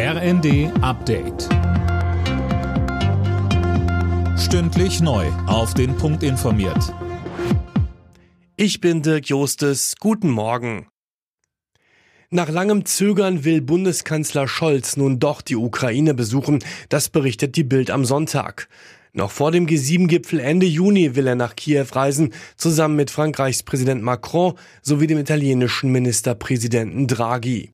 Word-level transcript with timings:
RND 0.00 0.70
Update. 0.80 1.48
Stündlich 4.38 5.00
neu. 5.00 5.26
Auf 5.48 5.74
den 5.74 5.96
Punkt 5.96 6.22
informiert. 6.22 6.94
Ich 8.54 8.80
bin 8.80 9.02
Dirk 9.02 9.28
Jostes. 9.28 9.96
Guten 9.98 10.30
Morgen. 10.30 10.86
Nach 12.30 12.48
langem 12.48 12.84
Zögern 12.84 13.42
will 13.42 13.60
Bundeskanzler 13.60 14.46
Scholz 14.46 14.96
nun 14.96 15.18
doch 15.18 15.42
die 15.42 15.56
Ukraine 15.56 16.14
besuchen. 16.14 16.60
Das 16.90 17.08
berichtet 17.08 17.56
die 17.56 17.64
Bild 17.64 17.90
am 17.90 18.04
Sonntag. 18.04 18.68
Noch 19.12 19.32
vor 19.32 19.50
dem 19.50 19.66
G7-Gipfel 19.66 20.38
Ende 20.38 20.66
Juni 20.66 21.16
will 21.16 21.26
er 21.26 21.34
nach 21.34 21.56
Kiew 21.56 21.86
reisen, 21.90 22.32
zusammen 22.56 22.94
mit 22.94 23.10
Frankreichs 23.10 23.64
Präsident 23.64 24.04
Macron 24.04 24.54
sowie 24.80 25.08
dem 25.08 25.18
italienischen 25.18 25.90
Ministerpräsidenten 25.90 27.08
Draghi. 27.08 27.72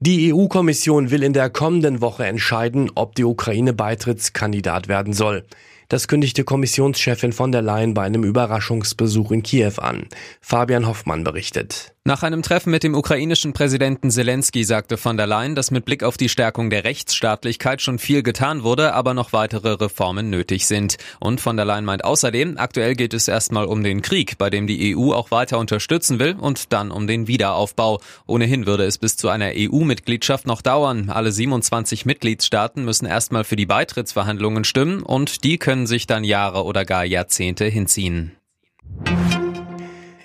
Die 0.00 0.32
EU-Kommission 0.32 1.10
will 1.10 1.24
in 1.24 1.32
der 1.32 1.50
kommenden 1.50 2.00
Woche 2.00 2.24
entscheiden, 2.24 2.88
ob 2.94 3.16
die 3.16 3.24
Ukraine 3.24 3.72
Beitrittskandidat 3.72 4.86
werden 4.86 5.12
soll. 5.12 5.44
Das 5.88 6.06
kündigte 6.06 6.44
Kommissionschefin 6.44 7.32
von 7.32 7.50
der 7.50 7.62
Leyen 7.62 7.94
bei 7.94 8.02
einem 8.02 8.22
Überraschungsbesuch 8.22 9.32
in 9.32 9.42
Kiew 9.42 9.72
an. 9.78 10.06
Fabian 10.40 10.86
Hoffmann 10.86 11.24
berichtet. 11.24 11.96
Nach 12.08 12.22
einem 12.22 12.40
Treffen 12.40 12.70
mit 12.70 12.84
dem 12.84 12.94
ukrainischen 12.94 13.52
Präsidenten 13.52 14.10
Zelensky 14.10 14.64
sagte 14.64 14.96
von 14.96 15.18
der 15.18 15.26
Leyen, 15.26 15.54
dass 15.54 15.70
mit 15.70 15.84
Blick 15.84 16.02
auf 16.02 16.16
die 16.16 16.30
Stärkung 16.30 16.70
der 16.70 16.84
Rechtsstaatlichkeit 16.84 17.82
schon 17.82 17.98
viel 17.98 18.22
getan 18.22 18.62
wurde, 18.62 18.94
aber 18.94 19.12
noch 19.12 19.34
weitere 19.34 19.72
Reformen 19.72 20.30
nötig 20.30 20.66
sind. 20.66 20.96
Und 21.20 21.42
von 21.42 21.58
der 21.58 21.66
Leyen 21.66 21.84
meint 21.84 22.04
außerdem, 22.04 22.56
aktuell 22.56 22.94
geht 22.94 23.12
es 23.12 23.28
erstmal 23.28 23.66
um 23.66 23.84
den 23.84 24.00
Krieg, 24.00 24.38
bei 24.38 24.48
dem 24.48 24.66
die 24.66 24.96
EU 24.96 25.12
auch 25.12 25.30
weiter 25.30 25.58
unterstützen 25.58 26.18
will 26.18 26.36
und 26.40 26.72
dann 26.72 26.90
um 26.90 27.06
den 27.06 27.26
Wiederaufbau. 27.26 28.00
Ohnehin 28.26 28.64
würde 28.64 28.86
es 28.86 28.96
bis 28.96 29.18
zu 29.18 29.28
einer 29.28 29.50
EU-Mitgliedschaft 29.54 30.46
noch 30.46 30.62
dauern. 30.62 31.10
Alle 31.10 31.30
27 31.30 32.06
Mitgliedstaaten 32.06 32.86
müssen 32.86 33.04
erstmal 33.04 33.44
für 33.44 33.56
die 33.56 33.66
Beitrittsverhandlungen 33.66 34.64
stimmen 34.64 35.02
und 35.02 35.44
die 35.44 35.58
können 35.58 35.86
sich 35.86 36.06
dann 36.06 36.24
Jahre 36.24 36.64
oder 36.64 36.86
gar 36.86 37.04
Jahrzehnte 37.04 37.66
hinziehen. 37.66 38.37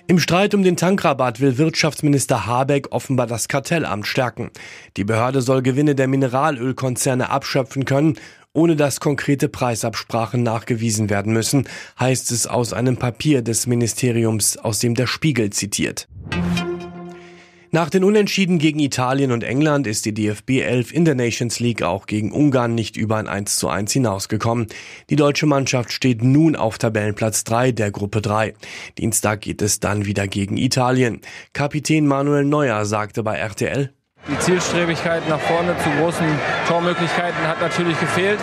Im 0.06 0.18
Streit 0.18 0.54
um 0.54 0.62
den 0.62 0.76
Tankrabatt 0.76 1.40
will 1.40 1.56
Wirtschaftsminister 1.56 2.44
Habeck 2.44 2.88
offenbar 2.90 3.26
das 3.26 3.48
Kartellamt 3.48 4.06
stärken. 4.06 4.50
Die 4.98 5.04
Behörde 5.04 5.40
soll 5.40 5.62
Gewinne 5.62 5.94
der 5.94 6.08
Mineralölkonzerne 6.08 7.30
abschöpfen 7.30 7.86
können, 7.86 8.18
ohne 8.52 8.76
dass 8.76 9.00
konkrete 9.00 9.48
Preisabsprachen 9.48 10.42
nachgewiesen 10.42 11.08
werden 11.08 11.32
müssen, 11.32 11.66
heißt 11.98 12.32
es 12.32 12.46
aus 12.46 12.74
einem 12.74 12.98
Papier 12.98 13.40
des 13.40 13.66
Ministeriums, 13.66 14.58
aus 14.58 14.78
dem 14.78 14.94
der 14.94 15.06
Spiegel 15.06 15.48
zitiert. 15.50 16.06
Nach 17.74 17.90
den 17.90 18.04
Unentschieden 18.04 18.60
gegen 18.60 18.78
Italien 18.78 19.32
und 19.32 19.42
England 19.42 19.88
ist 19.88 20.04
die 20.04 20.14
DFB 20.14 20.60
11 20.60 20.92
in 20.92 21.04
der 21.04 21.16
Nations 21.16 21.58
League 21.58 21.82
auch 21.82 22.06
gegen 22.06 22.30
Ungarn 22.30 22.76
nicht 22.76 22.96
über 22.96 23.16
ein 23.16 23.26
1 23.26 23.56
zu 23.56 23.68
1 23.68 23.90
hinausgekommen. 23.90 24.68
Die 25.10 25.16
deutsche 25.16 25.46
Mannschaft 25.46 25.90
steht 25.90 26.22
nun 26.22 26.54
auf 26.54 26.78
Tabellenplatz 26.78 27.42
3 27.42 27.72
der 27.72 27.90
Gruppe 27.90 28.22
3. 28.22 28.54
Dienstag 28.96 29.40
geht 29.40 29.60
es 29.60 29.80
dann 29.80 30.04
wieder 30.04 30.28
gegen 30.28 30.56
Italien. 30.56 31.20
Kapitän 31.52 32.06
Manuel 32.06 32.44
Neuer 32.44 32.84
sagte 32.84 33.24
bei 33.24 33.38
RTL, 33.38 33.92
die 34.28 34.38
Zielstrebigkeit 34.38 35.28
nach 35.28 35.40
vorne 35.40 35.74
zu 35.82 35.90
großen 35.98 36.26
Tormöglichkeiten 36.68 37.44
hat 37.48 37.60
natürlich 37.60 37.98
gefehlt. 37.98 38.38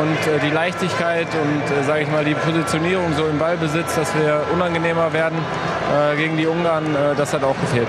Und 0.00 0.32
äh, 0.32 0.38
die 0.38 0.54
Leichtigkeit 0.54 1.26
und, 1.26 1.76
äh, 1.76 1.82
sage 1.82 2.02
ich 2.02 2.10
mal, 2.12 2.24
die 2.24 2.34
Positionierung 2.34 3.12
so 3.16 3.26
im 3.26 3.40
Ballbesitz, 3.40 3.96
dass 3.96 4.14
wir 4.14 4.46
unangenehmer 4.54 5.12
werden 5.12 5.38
äh, 5.92 6.16
gegen 6.16 6.36
die 6.36 6.46
Ungarn, 6.46 6.84
das 7.16 7.32
hat 7.32 7.42
auch 7.42 7.60
gefehlt. 7.60 7.88